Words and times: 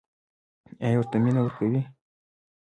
ایا 0.83 0.95
ورته 0.99 1.17
مینه 1.23 1.41
ورکوئ؟ 1.43 1.79